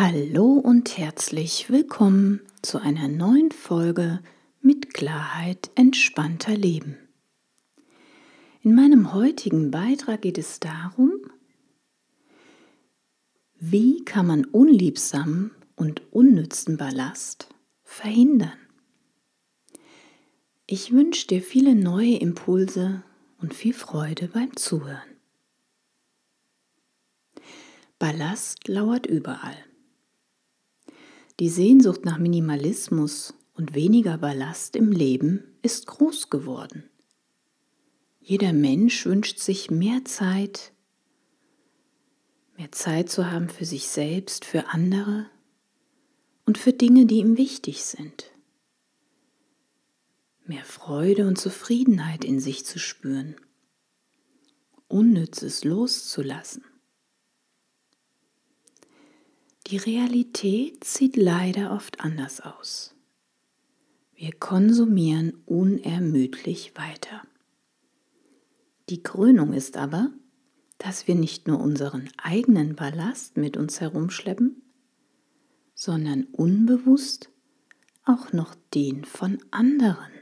[0.00, 4.20] Hallo und herzlich willkommen zu einer neuen Folge
[4.60, 6.96] mit Klarheit entspannter Leben.
[8.62, 11.10] In meinem heutigen Beitrag geht es darum,
[13.58, 17.48] wie kann man unliebsamen und unnützen Ballast
[17.82, 18.52] verhindern.
[20.68, 23.02] Ich wünsche dir viele neue Impulse
[23.38, 25.16] und viel Freude beim Zuhören.
[27.98, 29.56] Ballast lauert überall.
[31.40, 36.90] Die Sehnsucht nach Minimalismus und weniger Ballast im Leben ist groß geworden.
[38.20, 40.72] Jeder Mensch wünscht sich mehr Zeit,
[42.56, 45.30] mehr Zeit zu haben für sich selbst, für andere
[46.44, 48.32] und für Dinge, die ihm wichtig sind.
[50.44, 53.36] Mehr Freude und Zufriedenheit in sich zu spüren.
[54.88, 56.64] Unnützes loszulassen.
[59.70, 62.94] Die Realität sieht leider oft anders aus.
[64.14, 67.20] Wir konsumieren unermüdlich weiter.
[68.88, 70.10] Die Krönung ist aber,
[70.78, 74.62] dass wir nicht nur unseren eigenen Ballast mit uns herumschleppen,
[75.74, 77.28] sondern unbewusst
[78.06, 80.12] auch noch den von anderen.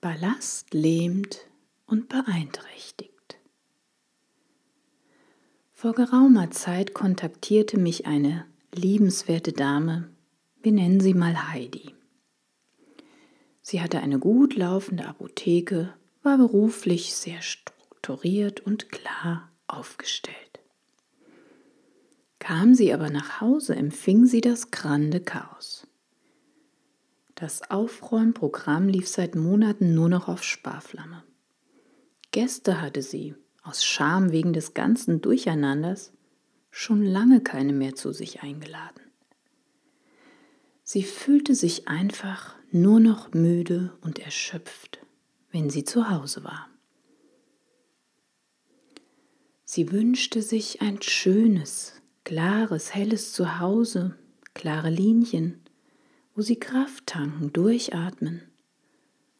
[0.00, 1.48] Ballast lähmt
[1.86, 3.19] und beeinträchtigt.
[5.80, 10.10] Vor geraumer Zeit kontaktierte mich eine liebenswerte Dame,
[10.62, 11.94] wir nennen sie mal Heidi.
[13.62, 20.60] Sie hatte eine gut laufende Apotheke, war beruflich sehr strukturiert und klar aufgestellt.
[22.40, 25.86] Kam sie aber nach Hause, empfing sie das grande Chaos.
[27.36, 31.24] Das Aufräumprogramm lief seit Monaten nur noch auf Sparflamme.
[32.32, 36.12] Gäste hatte sie, aus Scham wegen des ganzen Durcheinanders
[36.70, 39.00] schon lange keine mehr zu sich eingeladen.
[40.82, 45.04] Sie fühlte sich einfach nur noch müde und erschöpft,
[45.50, 46.68] wenn sie zu Hause war.
[49.64, 54.16] Sie wünschte sich ein schönes, klares, helles Zuhause,
[54.52, 55.60] klare Linien,
[56.34, 58.42] wo sie Kraft tanken, durchatmen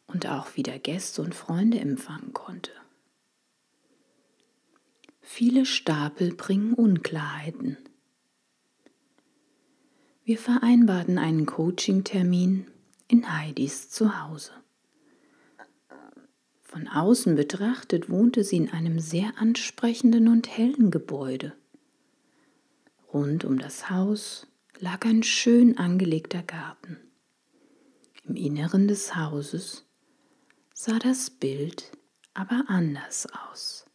[0.07, 2.71] und auch wieder Gäste und Freunde empfangen konnte.
[5.21, 7.77] Viele Stapel bringen Unklarheiten.
[10.23, 12.67] Wir vereinbarten einen Coaching-Termin
[13.07, 14.51] in Heidis Zuhause.
[16.61, 21.53] Von außen betrachtet wohnte sie in einem sehr ansprechenden und hellen Gebäude.
[23.13, 24.47] Rund um das Haus
[24.79, 26.97] lag ein schön angelegter Garten.
[28.23, 29.85] Im Inneren des Hauses
[30.73, 31.91] sah das Bild
[32.33, 33.85] aber anders aus.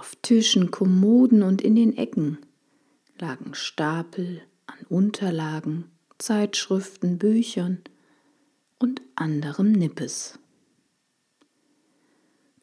[0.00, 2.38] Auf Tischen, Kommoden und in den Ecken
[3.18, 7.82] lagen Stapel an Unterlagen, Zeitschriften, Büchern
[8.78, 10.38] und anderem Nippes.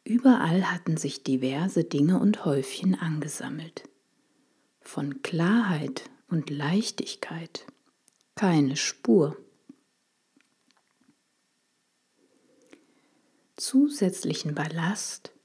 [0.03, 3.83] Überall hatten sich diverse Dinge und Häufchen angesammelt.
[4.81, 7.67] Von Klarheit und Leichtigkeit
[8.33, 9.37] keine Spur.
[13.57, 15.36] Zusätzlichen Ballast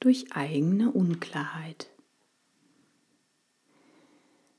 [0.00, 1.90] durch eigene Unklarheit.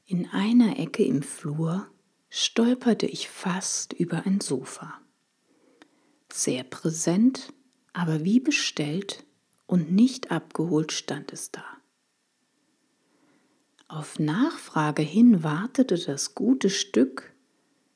[0.05, 1.88] In einer Ecke im Flur
[2.29, 5.00] stolperte ich fast über ein Sofa.
[6.31, 7.53] Sehr präsent,
[7.94, 9.23] aber wie bestellt
[9.66, 11.63] und nicht abgeholt stand es da.
[13.88, 17.33] Auf Nachfrage hin wartete das gute Stück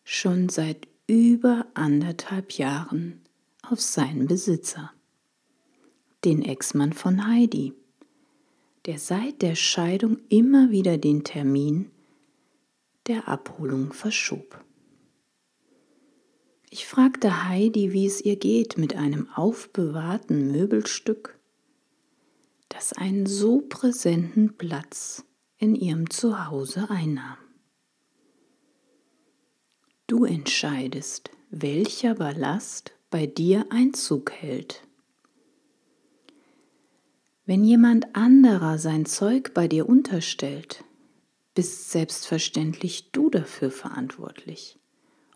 [0.03, 3.21] schon seit über anderthalb Jahren
[3.61, 4.92] auf seinen Besitzer
[6.25, 7.73] den Ex-Mann von Heidi,
[8.85, 11.91] der seit der Scheidung immer wieder den Termin
[13.07, 14.63] der Abholung verschob.
[16.69, 21.37] Ich fragte Heidi, wie es ihr geht mit einem aufbewahrten Möbelstück,
[22.69, 25.23] das einen so präsenten Platz
[25.57, 27.37] in ihrem Zuhause einnahm.
[30.07, 34.87] Du entscheidest, welcher Ballast bei dir Einzug hält.
[37.45, 40.85] Wenn jemand anderer sein Zeug bei dir unterstellt,
[41.53, 44.79] bist selbstverständlich du dafür verantwortlich,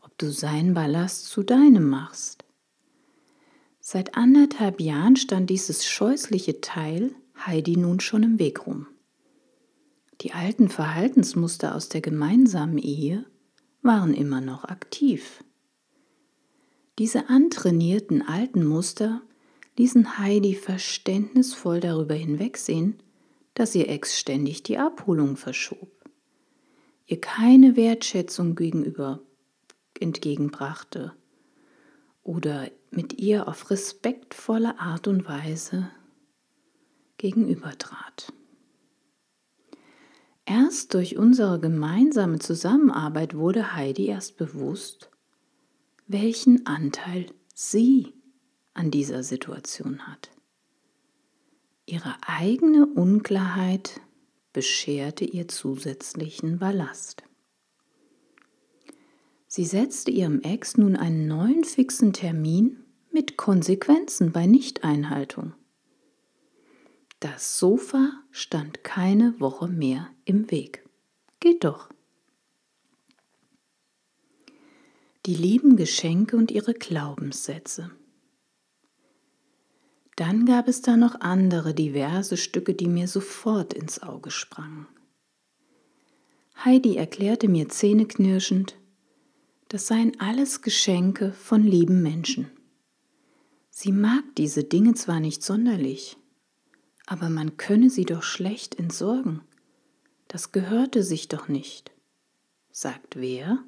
[0.02, 2.46] ob du seinen Ballast zu deinem machst.
[3.82, 7.14] Seit anderthalb Jahren stand dieses scheußliche Teil
[7.46, 8.88] Heidi nun schon im Weg rum.
[10.22, 13.26] Die alten Verhaltensmuster aus der gemeinsamen Ehe
[13.82, 15.44] waren immer noch aktiv.
[17.00, 19.22] Diese antrainierten alten Muster
[19.78, 23.02] ließen Heidi verständnisvoll darüber hinwegsehen,
[23.54, 25.92] dass ihr Ex ständig die Abholung verschob,
[27.06, 29.22] ihr keine Wertschätzung gegenüber
[30.00, 31.14] entgegenbrachte
[32.24, 35.90] oder mit ihr auf respektvolle Art und Weise
[37.18, 38.34] gegenübertrat.
[40.46, 45.10] Erst durch unsere gemeinsame Zusammenarbeit wurde Heidi erst bewusst,
[46.08, 48.14] welchen Anteil sie
[48.78, 50.30] an dieser Situation hat.
[51.86, 54.02] Ihre eigene Unklarheit
[54.54, 57.24] bescherte ihr zusätzlichen Ballast.
[59.48, 65.54] Sie setzte ihrem Ex nun einen neuen fixen Termin mit Konsequenzen bei Nichteinhaltung.
[67.20, 70.88] Das Sofa stand keine Woche mehr im Weg.
[71.40, 71.90] Geht doch.
[75.26, 77.92] Die lieben Geschenke und ihre Glaubenssätze.
[80.18, 84.88] Dann gab es da noch andere diverse Stücke, die mir sofort ins Auge sprangen.
[86.66, 88.76] Heidi erklärte mir zähneknirschend,
[89.70, 92.50] das seien alles Geschenke von lieben Menschen.
[93.70, 96.18] Sie mag diese Dinge zwar nicht sonderlich,
[97.06, 99.42] aber man könne sie doch schlecht entsorgen.
[100.28, 101.92] Das gehörte sich doch nicht.
[102.72, 103.64] Sagt wer?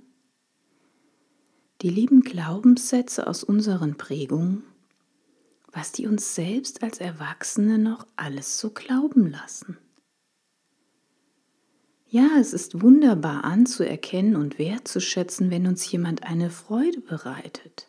[1.83, 4.63] Die lieben Glaubenssätze aus unseren Prägungen,
[5.71, 9.77] was die uns selbst als Erwachsene noch alles so glauben lassen.
[12.11, 17.87] Ja, es ist wunderbar anzuerkennen und wertzuschätzen, wenn uns jemand eine Freude bereitet.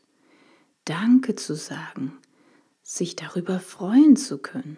[0.85, 2.19] Danke zu sagen,
[2.83, 4.77] sich darüber freuen zu können.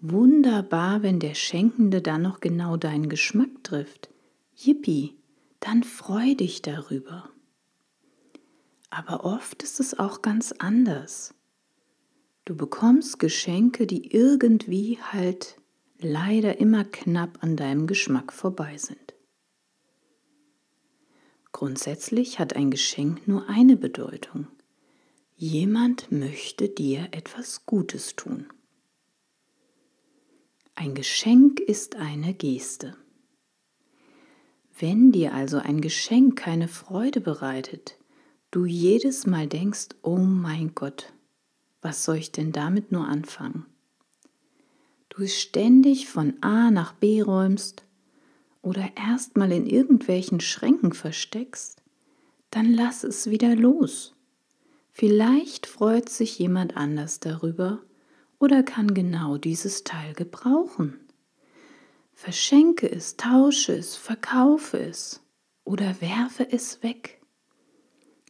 [0.00, 4.08] Wunderbar, wenn der Schenkende dann noch genau deinen Geschmack trifft.
[4.54, 5.18] Yippie,
[5.60, 7.30] dann freu dich darüber.
[8.96, 11.34] Aber oft ist es auch ganz anders.
[12.46, 15.60] Du bekommst Geschenke, die irgendwie halt
[15.98, 19.14] leider immer knapp an deinem Geschmack vorbei sind.
[21.52, 24.46] Grundsätzlich hat ein Geschenk nur eine Bedeutung.
[25.34, 28.46] Jemand möchte dir etwas Gutes tun.
[30.74, 32.96] Ein Geschenk ist eine Geste.
[34.78, 37.98] Wenn dir also ein Geschenk keine Freude bereitet,
[38.56, 41.12] du jedes Mal denkst, oh mein Gott,
[41.82, 43.66] was soll ich denn damit nur anfangen?
[45.10, 47.84] Du ständig von A nach B räumst
[48.62, 51.82] oder erstmal in irgendwelchen Schränken versteckst,
[52.48, 54.14] dann lass es wieder los.
[54.90, 57.82] Vielleicht freut sich jemand anders darüber
[58.38, 60.98] oder kann genau dieses Teil gebrauchen.
[62.14, 65.20] Verschenke es, tausche es, verkaufe es
[65.64, 67.20] oder werfe es weg.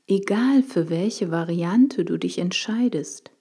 [0.08, 3.32] Egal für welche Variante du dich entscheidest,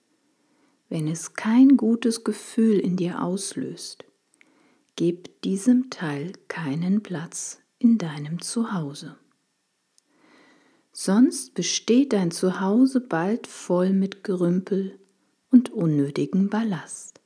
[0.88, 4.04] wenn es kein gutes Gefühl in dir auslöst,
[4.96, 9.16] gib diesem Teil keinen Platz in deinem Zuhause.
[10.90, 14.98] Sonst besteht dein Zuhause bald voll mit Gerümpel
[15.52, 17.20] und unnötigen Ballast,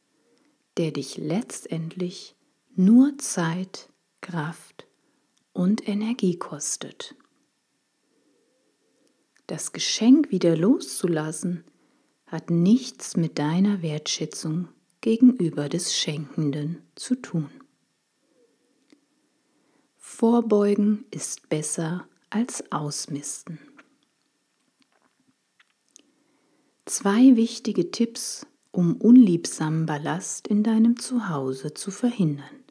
[0.77, 2.37] der dich letztendlich
[2.75, 3.89] nur Zeit,
[4.21, 4.87] Kraft
[5.55, 7.15] und Energie kostet.
[9.51, 11.65] Das Geschenk wieder loszulassen
[12.25, 14.69] hat nichts mit deiner Wertschätzung
[15.01, 17.51] gegenüber des Schenkenden zu tun.
[19.97, 23.59] Vorbeugen ist besser als ausmisten.
[26.85, 32.63] Zwei wichtige Tipps, um unliebsamen Ballast in deinem Zuhause zu verhindern.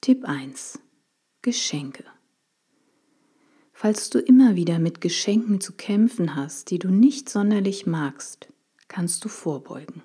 [0.00, 0.80] Tipp 1.
[1.42, 2.04] Geschenke.
[3.84, 8.48] Falls du immer wieder mit Geschenken zu kämpfen hast, die du nicht sonderlich magst,
[8.88, 10.02] kannst du vorbeugen.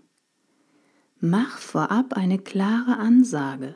[1.21, 3.75] Mach vorab eine klare Ansage.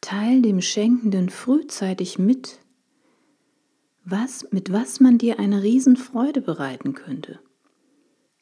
[0.00, 2.60] Teil dem Schenkenden frühzeitig mit,
[4.04, 7.40] was, mit was man dir eine Riesenfreude bereiten könnte.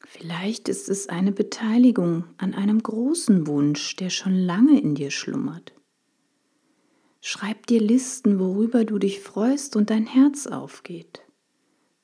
[0.05, 5.73] Vielleicht ist es eine Beteiligung an einem großen Wunsch, der schon lange in dir schlummert.
[7.21, 11.21] Schreib dir Listen, worüber du dich freust und dein Herz aufgeht.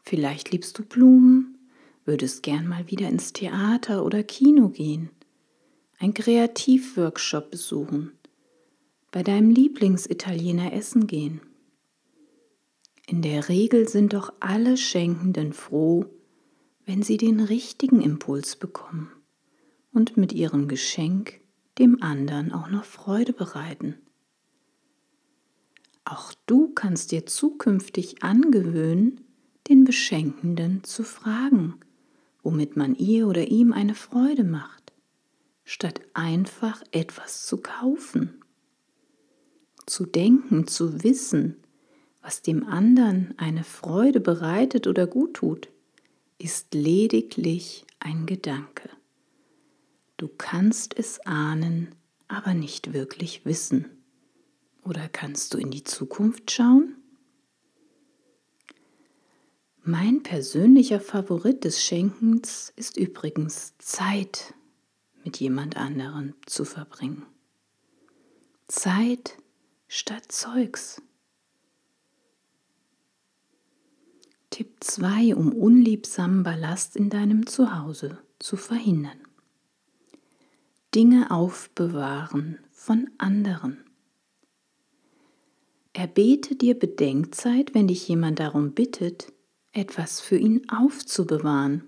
[0.04, 1.58] Vielleicht liebst du Blumen,
[2.04, 5.10] würdest gern mal wieder ins Theater oder Kino gehen,
[6.00, 8.12] ein Kreativworkshop besuchen,
[9.12, 11.40] bei deinem Lieblingsitaliener essen gehen.
[13.08, 16.06] In der Regel sind doch alle Schenkenden froh,
[16.86, 19.12] wenn sie den richtigen Impuls bekommen
[19.94, 21.40] und mit ihrem Geschenk
[21.80, 23.96] dem anderen auch noch Freude bereiten.
[26.06, 29.22] Auch du kannst dir zukünftig angewöhnen,
[29.68, 31.80] den Beschenkenden zu fragen,
[32.44, 34.86] womit man ihr oder ihm eine Freude macht.
[35.66, 38.40] statt einfach etwas zu kaufen.
[39.88, 41.58] Zu denken, zu wissen,
[42.22, 45.70] was dem anderen eine Freude bereitet oder gut tut,
[46.38, 48.90] ist lediglich ein Gedanke.
[50.18, 51.90] Du kannst es ahnen,
[52.28, 53.95] aber nicht wirklich wissen.
[54.86, 56.96] Oder kannst du in die Zukunft schauen?
[59.82, 64.54] Mein persönlicher Favorit des Schenkens ist übrigens Zeit
[65.24, 67.26] mit jemand anderem zu verbringen.
[68.68, 69.38] Zeit
[69.88, 71.02] statt Zeugs.
[74.52, 79.20] Tipp 2, um unliebsamen Ballast in deinem Zuhause zu verhindern.
[80.94, 83.85] Dinge aufbewahren von anderen.
[85.98, 89.32] Erbete dir Bedenkzeit, wenn dich jemand darum bittet,
[89.72, 91.86] etwas für ihn aufzubewahren.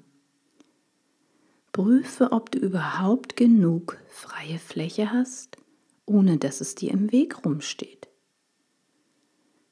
[1.74, 5.58] Prüfe, ob du überhaupt genug freie Fläche hast,
[6.06, 8.08] ohne dass es dir im Weg rumsteht.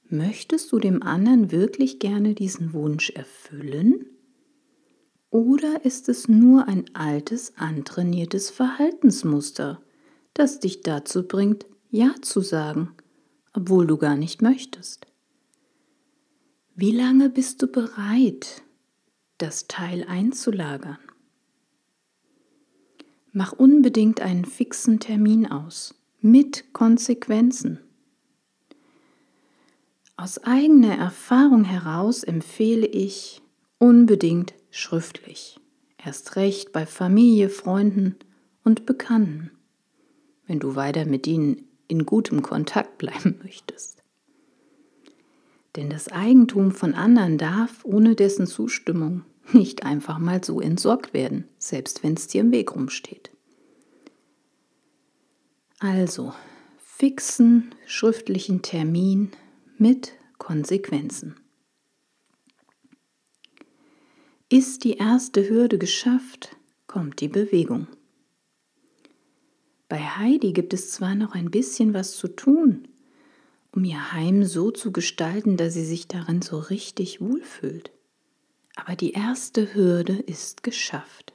[0.10, 4.06] Möchtest du dem anderen wirklich gerne diesen Wunsch erfüllen?
[5.30, 9.82] Oder ist es nur ein altes, antrainiertes Verhaltensmuster,
[10.34, 12.92] das dich dazu bringt, Ja zu sagen,
[13.56, 15.08] obwohl du gar nicht möchtest?
[16.76, 18.64] Wie lange bist du bereit,
[19.38, 20.98] das Teil einzulagern?
[23.32, 27.80] Mach unbedingt einen fixen Termin aus, mit Konsequenzen.
[30.18, 33.42] Aus eigener Erfahrung heraus empfehle ich
[33.78, 35.60] unbedingt schriftlich,
[35.98, 38.16] erst recht bei Familie, Freunden
[38.64, 39.52] und Bekannten,
[40.48, 44.04] wenn du weiter mit ihnen in gutem Kontakt bleiben möchtest.
[45.76, 51.48] Denn das Eigentum von anderen darf ohne dessen Zustimmung nicht einfach mal so entsorgt werden,
[51.58, 53.32] selbst wenn es dir im Weg rumsteht.
[55.80, 56.34] Also,
[56.78, 59.32] fixen schriftlichen Termin
[59.78, 61.36] mit Konsequenzen.
[64.50, 66.56] Ist die erste Hürde geschafft,
[66.88, 67.88] kommt die Bewegung.
[69.88, 72.88] Bei Heidi gibt es zwar noch ein bisschen was zu tun,
[73.72, 77.92] um ihr Heim so zu gestalten, dass sie sich darin so richtig wohlfühlt.
[78.76, 81.34] Aber die erste Hürde ist geschafft.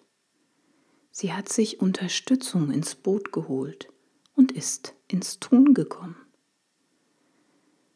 [1.10, 3.88] Sie hat sich Unterstützung ins Boot geholt
[4.34, 6.16] und ist ins Tun gekommen.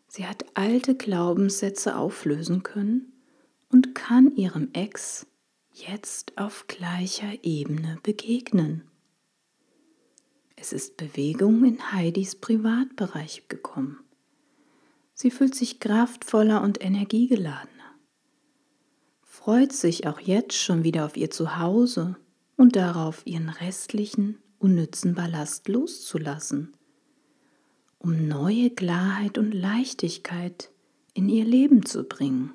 [0.06, 3.12] Sie hat alte Glaubenssätze auflösen können
[3.68, 5.26] und kann ihrem Ex
[5.72, 8.84] jetzt auf gleicher Ebene begegnen.
[10.64, 13.98] Es ist Bewegung in Heidis Privatbereich gekommen.
[15.12, 17.92] Sie fühlt sich kraftvoller und energiegeladener,
[19.20, 22.16] freut sich auch jetzt schon wieder auf ihr Zuhause
[22.56, 26.72] und darauf, ihren restlichen, unnützen Ballast loszulassen
[27.98, 30.70] um neue Klarheit und Leichtigkeit
[31.12, 32.54] in ihr Leben zu bringen.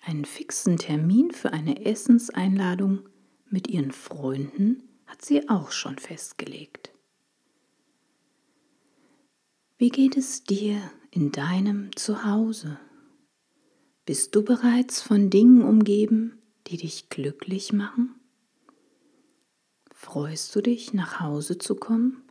[0.00, 3.10] Einen fixen Termin für eine Essenseinladung
[3.50, 6.92] mit ihren Freunden hat sie auch schon festgelegt.
[9.78, 12.80] Wie geht es dir in deinem Zuhause?
[14.06, 18.16] Bist du bereits von Dingen umgeben, die dich glücklich machen?
[19.92, 22.24] Freust du dich, nach Hause zu kommen?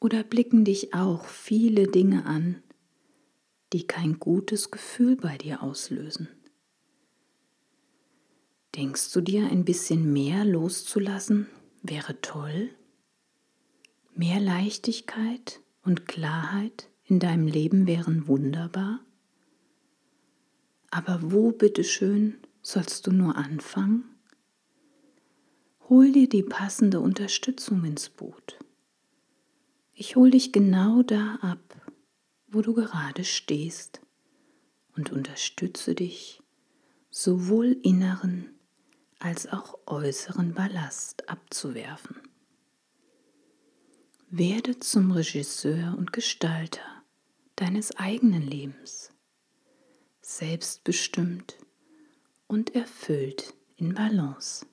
[0.00, 2.60] Oder blicken dich auch viele Dinge an,
[3.72, 6.28] die kein gutes Gefühl bei dir auslösen?
[8.76, 11.48] Denkst du dir, ein bisschen mehr loszulassen
[11.82, 12.70] wäre toll?
[14.14, 19.00] Mehr Leichtigkeit und Klarheit in deinem Leben wären wunderbar?
[20.92, 24.04] Aber wo bitteschön sollst du nur anfangen?
[25.88, 28.56] Hol dir die passende Unterstützung ins Boot.
[29.94, 31.74] Ich hole dich genau da ab,
[32.46, 34.00] wo du gerade stehst
[34.96, 36.40] und unterstütze dich,
[37.10, 38.59] sowohl inneren
[39.20, 42.16] als auch äußeren Ballast abzuwerfen.
[44.30, 46.82] Werde zum Regisseur und Gestalter
[47.56, 49.12] deines eigenen Lebens,
[50.22, 51.56] selbstbestimmt
[52.46, 54.66] und erfüllt in Balance.